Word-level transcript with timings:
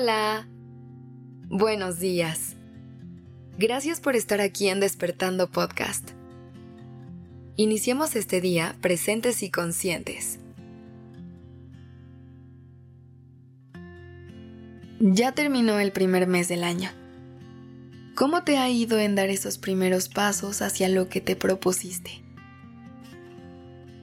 Hola. 0.00 0.46
Buenos 1.48 1.98
días. 1.98 2.54
Gracias 3.58 4.00
por 4.00 4.14
estar 4.14 4.40
aquí 4.40 4.68
en 4.68 4.78
Despertando 4.78 5.50
Podcast. 5.50 6.10
Iniciemos 7.56 8.14
este 8.14 8.40
día 8.40 8.76
presentes 8.80 9.42
y 9.42 9.50
conscientes. 9.50 10.38
Ya 15.00 15.32
terminó 15.32 15.80
el 15.80 15.90
primer 15.90 16.28
mes 16.28 16.46
del 16.46 16.62
año. 16.62 16.90
¿Cómo 18.14 18.44
te 18.44 18.56
ha 18.56 18.70
ido 18.70 19.00
en 19.00 19.16
dar 19.16 19.30
esos 19.30 19.58
primeros 19.58 20.08
pasos 20.08 20.62
hacia 20.62 20.88
lo 20.88 21.08
que 21.08 21.20
te 21.20 21.34
propusiste? 21.34 22.22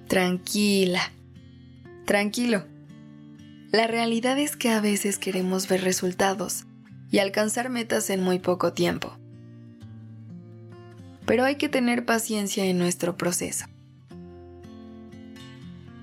Tranquila, 0.10 1.10
tranquilo 2.04 2.75
la 3.72 3.88
realidad 3.88 4.38
es 4.40 4.56
que 4.56 4.70
a 4.70 4.80
veces 4.80 5.18
queremos 5.18 5.68
ver 5.68 5.84
resultados 5.84 6.66
y 7.12 7.20
alcanzar 7.20 7.70
metas 7.70 8.10
en 8.10 8.22
muy 8.24 8.40
poco 8.40 8.74
tiempo. 8.74 9.18
Pero 11.26 11.44
hay 11.44 11.56
que 11.56 11.70
tener 11.70 12.06
paciencia 12.06 12.66
en 12.66 12.78
nuestro 12.78 13.18
proceso. 13.18 13.66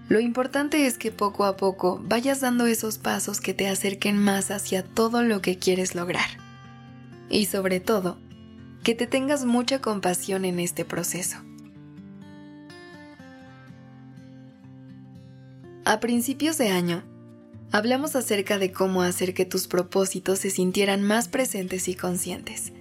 Lo 0.09 0.21
importante 0.21 0.87
es 0.87 0.99
que 0.99 1.11
poco 1.11 1.45
a 1.45 1.57
poco 1.57 2.01
vayas 2.05 2.41
dando 2.41 2.67
esos 2.67 2.99
pasos 2.99 3.41
que 3.41 3.55
te 3.55 3.69
acerquen 3.69 4.19
más 4.19 4.51
hacia 4.51 4.85
todo 4.85 5.23
lo 5.23 5.41
que 5.41 5.59
quieres 5.59 5.95
lograr. 5.95 6.29
Y 7.31 7.47
sobre 7.47 7.81
todo, 7.81 8.19
que 8.83 8.95
te 8.95 9.07
tengas 9.07 9.45
mucha 9.45 9.81
compasión 9.81 10.45
en 10.45 10.59
este 10.59 10.85
proceso. 10.85 11.39
A 15.85 15.99
principios 16.01 16.59
de 16.59 16.69
año, 16.69 17.03
hablamos 17.73 18.15
acerca 18.17 18.59
de 18.59 18.71
cómo 18.71 19.03
hacer 19.03 19.33
que 19.33 19.47
tus 19.47 19.67
propósitos 19.67 20.39
se 20.39 20.51
sintieran 20.51 21.03
más 21.03 21.29
presentes 21.29 21.89
y 21.89 21.95
conscientes. 21.95 22.73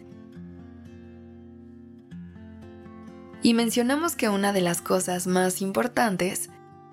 Y 3.42 3.54
mencionamos 3.56 4.16
que 4.16 4.30
una 4.30 4.54
de 4.54 4.62
las 4.62 4.82
cosas 4.82 5.26
más 5.26 5.62
importantes 5.62 6.50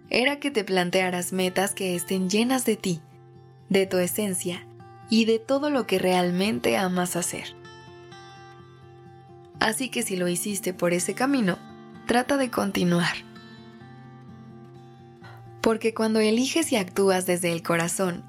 era 0.08 0.40
que 0.40 0.50
te 0.50 0.64
plantearas 0.64 1.32
metas 1.32 1.74
que 1.74 1.94
estén 1.94 2.30
llenas 2.30 2.64
de 2.64 2.76
ti, 2.76 3.00
de 3.68 3.84
tu 3.84 3.98
esencia 3.98 4.66
y 5.10 5.26
de 5.26 5.38
todo 5.38 5.68
lo 5.68 5.86
que 5.86 5.98
realmente 5.98 6.78
amas 6.78 7.16
hacer. 7.16 7.54
Así 9.60 9.90
que 9.90 10.02
si 10.02 10.16
lo 10.16 10.28
hiciste 10.28 10.72
por 10.72 10.94
ese 10.94 11.14
camino, 11.14 11.58
trata 12.06 12.36
de 12.36 12.48
continuar 12.48 13.27
porque 15.60 15.94
cuando 15.94 16.20
eliges 16.20 16.72
y 16.72 16.76
actúas 16.76 17.26
desde 17.26 17.52
el 17.52 17.62
corazón, 17.62 18.24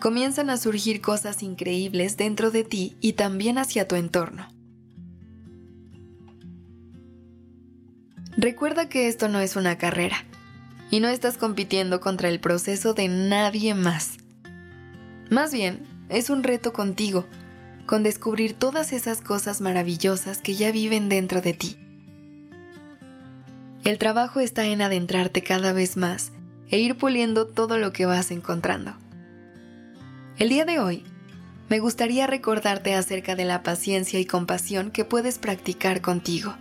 comienzan 0.00 0.50
a 0.50 0.56
surgir 0.56 1.00
cosas 1.00 1.42
increíbles 1.42 2.16
dentro 2.16 2.50
de 2.50 2.64
ti 2.64 2.96
y 3.00 3.12
también 3.12 3.58
hacia 3.58 3.86
tu 3.86 3.96
entorno. 3.96 4.48
Recuerda 8.36 8.88
que 8.88 9.08
esto 9.08 9.28
no 9.28 9.40
es 9.40 9.56
una 9.56 9.76
carrera 9.76 10.24
y 10.90 11.00
no 11.00 11.08
estás 11.08 11.36
compitiendo 11.36 12.00
contra 12.00 12.28
el 12.28 12.40
proceso 12.40 12.94
de 12.94 13.08
nadie 13.08 13.74
más. 13.74 14.18
Más 15.30 15.52
bien, 15.52 15.86
es 16.08 16.30
un 16.30 16.42
reto 16.42 16.72
contigo, 16.72 17.26
con 17.86 18.02
descubrir 18.02 18.54
todas 18.54 18.92
esas 18.92 19.20
cosas 19.20 19.60
maravillosas 19.60 20.38
que 20.38 20.54
ya 20.54 20.72
viven 20.72 21.08
dentro 21.08 21.40
de 21.40 21.52
ti. 21.52 21.79
El 23.82 23.96
trabajo 23.96 24.40
está 24.40 24.66
en 24.66 24.82
adentrarte 24.82 25.42
cada 25.42 25.72
vez 25.72 25.96
más 25.96 26.32
e 26.68 26.78
ir 26.78 26.98
puliendo 26.98 27.46
todo 27.46 27.78
lo 27.78 27.92
que 27.92 28.04
vas 28.04 28.30
encontrando. 28.30 28.94
El 30.38 30.50
día 30.50 30.66
de 30.66 30.78
hoy, 30.78 31.04
me 31.70 31.78
gustaría 31.78 32.26
recordarte 32.26 32.94
acerca 32.94 33.36
de 33.36 33.46
la 33.46 33.62
paciencia 33.62 34.20
y 34.20 34.26
compasión 34.26 34.90
que 34.90 35.06
puedes 35.06 35.38
practicar 35.38 36.02
contigo. 36.02 36.54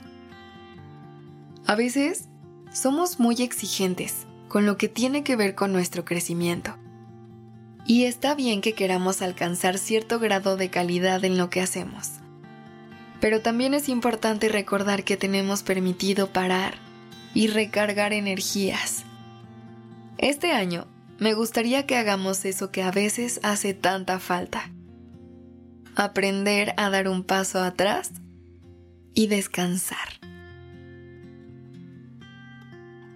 A 1.66 1.76
veces, 1.76 2.30
somos 2.72 3.20
muy 3.20 3.36
exigentes 3.42 4.26
con 4.48 4.66
lo 4.66 4.78
que 4.78 4.88
tiene 4.88 5.24
que 5.24 5.36
ver 5.36 5.56
con 5.56 5.74
nuestro 5.74 6.06
crecimiento. 6.06 6.76
Y 7.86 8.06
está 8.06 8.34
bien 8.34 8.62
que 8.62 8.74
queramos 8.74 9.22
alcanzar 9.22 9.78
cierto 9.78 10.20
grado 10.20 10.56
de 10.56 10.70
calidad 10.70 11.26
en 11.26 11.38
lo 11.38 11.50
que 11.50 11.62
hacemos. 11.62 12.12
Pero 13.20 13.42
también 13.42 13.74
es 13.74 13.90
importante 13.90 14.48
recordar 14.48 15.04
que 15.04 15.18
tenemos 15.18 15.64
permitido 15.64 16.28
parar 16.28 16.89
y 17.34 17.48
recargar 17.48 18.14
energías 18.14 19.06
este 20.20 20.52
año 20.52 20.86
me 21.18 21.34
gustaría 21.34 21.86
que 21.86 21.96
hagamos 21.96 22.44
eso 22.44 22.72
que 22.72 22.84
a 22.84 22.92
veces 22.92 23.40
hace 23.42 23.74
tanta 23.74 24.20
falta. 24.20 24.70
Aprender 25.96 26.74
a 26.76 26.90
dar 26.90 27.08
un 27.08 27.24
paso 27.24 27.62
atrás 27.64 28.12
y 29.14 29.28
descansar. 29.28 30.20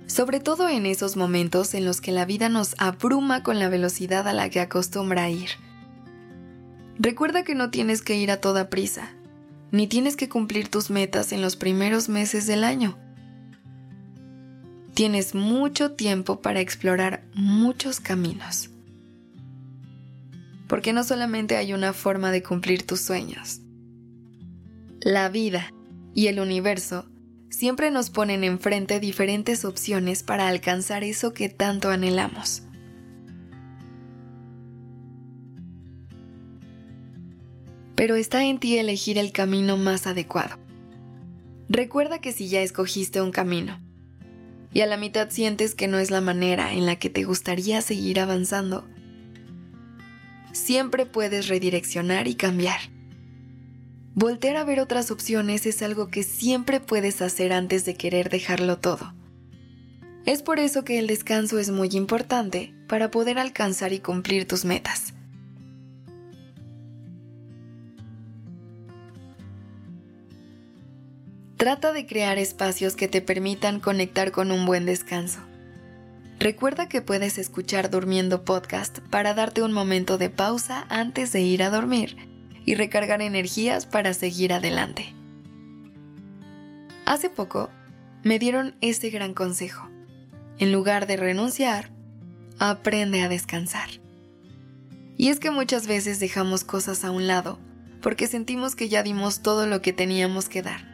Sobre 0.08 0.40
todo 0.40 0.70
en 0.70 0.86
esos 0.86 1.18
momentos 1.18 1.74
en 1.74 1.84
los 1.84 2.00
que 2.00 2.14
la 2.14 2.24
vida 2.24 2.48
nos 2.48 2.74
abruma 2.78 3.44
con 3.44 3.60
la 3.60 3.68
velocidad 3.68 4.26
a 4.26 4.34
la 4.34 4.50
que 4.50 4.62
acostumbra 4.62 5.30
ir. 5.30 5.50
Recuerda 6.98 7.44
que 7.44 7.56
no 7.56 7.70
tienes 7.70 8.02
que 8.02 8.16
ir 8.16 8.32
a 8.32 8.40
toda 8.40 8.70
prisa, 8.70 9.10
ni 9.72 9.88
tienes 9.88 10.16
que 10.16 10.30
cumplir 10.30 10.70
tus 10.70 10.90
metas 10.90 11.34
en 11.34 11.42
los 11.42 11.58
primeros 11.58 12.08
meses 12.08 12.48
del 12.48 12.64
año 12.64 12.98
tienes 14.94 15.34
mucho 15.34 15.94
tiempo 15.94 16.42
para 16.42 16.60
explorar 16.60 17.24
muchos 17.34 18.00
caminos. 18.00 18.70
Porque 20.68 20.94
no 20.94 21.04
solamente 21.04 21.58
hay 21.58 21.74
una 21.74 21.94
forma 21.94 22.32
de 22.32 22.44
cumplir 22.44 22.86
tus 22.86 23.02
sueños. 23.02 23.62
La 25.02 25.30
vida 25.30 25.72
y 26.14 26.28
el 26.28 26.40
universo 26.40 27.10
siempre 27.50 27.92
nos 27.92 28.10
ponen 28.10 28.44
enfrente 28.44 29.00
diferentes 29.00 29.66
opciones 29.66 30.24
para 30.24 30.48
alcanzar 30.48 31.04
eso 31.04 31.34
que 31.34 31.50
tanto 31.50 31.90
anhelamos. 31.90 32.64
Pero 37.96 38.16
está 38.16 38.44
en 38.44 38.60
ti 38.60 38.78
elegir 38.78 39.18
el 39.18 39.32
camino 39.32 39.78
más 39.78 40.08
adecuado. 40.08 40.58
Recuerda 41.70 42.20
que 42.20 42.32
si 42.32 42.50
ya 42.50 42.62
escogiste 42.62 43.22
un 43.22 43.32
camino, 43.32 43.80
y 44.74 44.82
a 44.82 44.88
la 44.88 44.98
mitad 44.98 45.30
sientes 45.30 45.76
que 45.76 45.88
no 45.88 46.00
es 46.00 46.12
la 46.12 46.22
manera 46.22 46.74
en 46.74 46.86
la 46.86 46.98
que 46.98 47.10
te 47.10 47.24
gustaría 47.24 47.82
seguir 47.82 48.20
avanzando, 48.20 48.88
siempre 50.52 51.06
puedes 51.06 51.48
redireccionar 51.48 52.28
y 52.28 52.36
cambiar. 52.36 52.80
Voltear 54.16 54.58
a 54.58 54.64
ver 54.64 54.80
otras 54.80 55.12
opciones 55.12 55.66
es 55.66 55.82
algo 55.82 56.10
que 56.10 56.24
siempre 56.24 56.80
puedes 56.80 57.22
hacer 57.22 57.54
antes 57.54 57.86
de 57.86 57.96
querer 57.96 58.30
dejarlo 58.30 58.78
todo. 58.78 59.14
Es 60.26 60.42
por 60.42 60.60
eso 60.60 60.84
que 60.84 61.00
el 61.00 61.08
descanso 61.08 61.60
es 61.60 61.70
muy 61.70 61.90
importante 61.94 62.74
para 62.88 63.12
poder 63.12 63.40
alcanzar 63.40 63.92
y 63.92 64.00
cumplir 64.00 64.48
tus 64.48 64.66
metas. 64.66 65.14
Trata 71.64 71.94
de 71.94 72.06
crear 72.06 72.40
espacios 72.40 72.98
que 72.98 73.08
te 73.08 73.22
permitan 73.22 73.80
conectar 73.80 74.34
con 74.34 74.52
un 74.52 74.66
buen 74.66 74.86
descanso. 74.86 75.40
Recuerda 76.38 76.90
que 76.90 77.02
puedes 77.02 77.38
escuchar 77.38 77.90
Durmiendo 77.90 78.44
Podcast 78.44 79.00
para 79.10 79.34
darte 79.34 79.64
un 79.64 79.72
momento 79.72 80.18
de 80.18 80.30
pausa 80.30 80.86
antes 80.90 81.32
de 81.32 81.40
ir 81.40 81.64
a 81.64 81.70
dormir 81.70 82.18
y 82.66 82.76
recargar 82.76 83.22
energías 83.22 83.86
para 83.86 84.14
seguir 84.14 84.52
adelante. 84.52 85.14
Hace 87.06 87.30
poco 87.30 87.70
me 88.24 88.40
dieron 88.40 88.76
este 88.82 89.10
gran 89.10 89.34
consejo. 89.34 89.88
En 90.60 90.74
lugar 90.74 91.08
de 91.08 91.16
renunciar, 91.16 91.92
aprende 92.60 93.22
a 93.22 93.30
descansar. 93.30 93.90
Y 95.16 95.30
es 95.30 95.40
que 95.40 95.50
muchas 95.50 95.88
veces 95.88 96.20
dejamos 96.20 96.66
cosas 96.66 97.06
a 97.06 97.12
un 97.12 97.26
lado 97.26 97.58
porque 98.02 98.28
sentimos 98.28 98.76
que 98.76 98.90
ya 98.90 99.02
dimos 99.02 99.42
todo 99.42 99.66
lo 99.66 99.82
que 99.82 99.94
teníamos 99.94 100.50
que 100.50 100.62
dar 100.62 100.93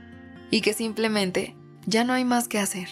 y 0.51 0.61
que 0.61 0.73
simplemente 0.73 1.55
ya 1.85 2.03
no 2.03 2.13
hay 2.13 2.25
más 2.25 2.47
que 2.47 2.59
hacer. 2.59 2.89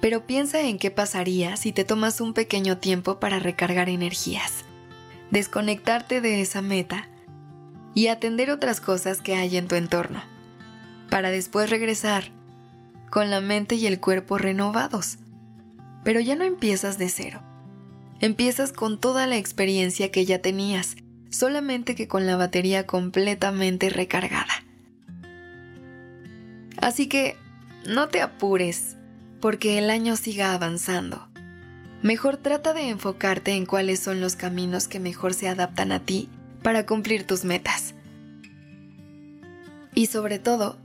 Pero 0.00 0.26
piensa 0.26 0.60
en 0.62 0.78
qué 0.78 0.90
pasaría 0.90 1.56
si 1.56 1.72
te 1.72 1.84
tomas 1.84 2.20
un 2.20 2.34
pequeño 2.34 2.78
tiempo 2.78 3.20
para 3.20 3.38
recargar 3.38 3.88
energías, 3.88 4.64
desconectarte 5.30 6.20
de 6.20 6.40
esa 6.40 6.60
meta 6.60 7.08
y 7.94 8.08
atender 8.08 8.50
otras 8.50 8.80
cosas 8.80 9.20
que 9.20 9.36
hay 9.36 9.56
en 9.56 9.68
tu 9.68 9.76
entorno, 9.76 10.22
para 11.08 11.30
después 11.30 11.70
regresar 11.70 12.30
con 13.10 13.30
la 13.30 13.40
mente 13.40 13.74
y 13.74 13.86
el 13.86 14.00
cuerpo 14.00 14.38
renovados. 14.38 15.18
Pero 16.02 16.18
ya 16.18 16.34
no 16.34 16.44
empiezas 16.44 16.98
de 16.98 17.08
cero. 17.08 17.42
Empiezas 18.20 18.72
con 18.72 18.98
toda 18.98 19.26
la 19.26 19.36
experiencia 19.36 20.10
que 20.10 20.24
ya 20.24 20.40
tenías, 20.40 20.96
solamente 21.30 21.94
que 21.94 22.08
con 22.08 22.26
la 22.26 22.36
batería 22.36 22.86
completamente 22.86 23.90
recargada. 23.90 24.61
Así 26.82 27.06
que 27.06 27.36
no 27.86 28.08
te 28.08 28.20
apures 28.20 28.96
porque 29.40 29.78
el 29.78 29.88
año 29.88 30.16
siga 30.16 30.52
avanzando. 30.52 31.28
Mejor 32.02 32.36
trata 32.36 32.74
de 32.74 32.88
enfocarte 32.88 33.52
en 33.52 33.66
cuáles 33.66 34.00
son 34.00 34.20
los 34.20 34.34
caminos 34.34 34.88
que 34.88 34.98
mejor 34.98 35.32
se 35.32 35.48
adaptan 35.48 35.92
a 35.92 36.00
ti 36.00 36.28
para 36.60 36.84
cumplir 36.84 37.24
tus 37.24 37.44
metas. 37.44 37.94
Y 39.94 40.06
sobre 40.06 40.40
todo, 40.40 40.76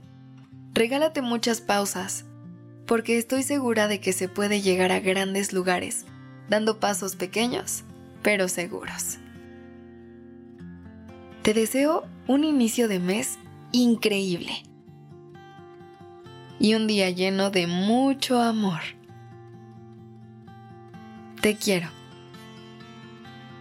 regálate 0.72 1.20
muchas 1.20 1.60
pausas, 1.60 2.24
porque 2.86 3.18
estoy 3.18 3.42
segura 3.42 3.88
de 3.88 4.00
que 4.00 4.12
se 4.12 4.28
puede 4.28 4.60
llegar 4.60 4.92
a 4.92 5.00
grandes 5.00 5.52
lugares, 5.52 6.04
dando 6.48 6.78
pasos 6.78 7.16
pequeños, 7.16 7.82
pero 8.22 8.46
seguros. 8.46 9.18
Te 11.42 11.54
deseo 11.54 12.06
un 12.28 12.44
inicio 12.44 12.86
de 12.86 13.00
mes 13.00 13.36
increíble 13.72 14.67
y 16.58 16.74
un 16.74 16.86
día 16.86 17.10
lleno 17.10 17.50
de 17.50 17.66
mucho 17.66 18.40
amor. 18.40 18.80
Te 21.40 21.56
quiero. 21.56 21.88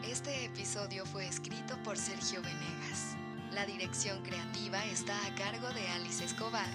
Este 0.03 0.45
episodio 0.45 1.05
fue 1.05 1.27
escrito 1.27 1.77
por 1.83 1.97
Sergio 1.97 2.41
Venegas. 2.41 3.15
La 3.53 3.65
dirección 3.65 4.21
creativa 4.23 4.83
está 4.85 5.13
a 5.25 5.35
cargo 5.35 5.69
de 5.73 5.87
Alice 5.89 6.23
Escobar 6.23 6.67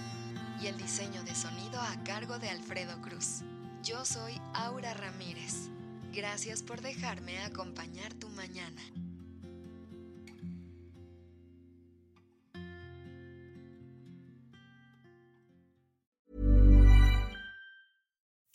y 0.63 0.69
el 0.69 0.77
diseño 0.77 1.23
de 1.25 1.35
sonido 1.35 1.81
a 1.81 2.03
cargo 2.05 2.39
de 2.39 2.51
Alfredo 2.51 3.01
Cruz. 3.03 3.43
Yo 3.83 4.05
soy 4.05 4.41
Aura 4.55 4.95
Ramírez. 4.95 5.71
Gracias 6.13 6.63
por 6.63 6.81
dejarme 6.83 7.39
acompañar 7.41 8.15
tu 8.15 8.29
mañana. 8.29 8.81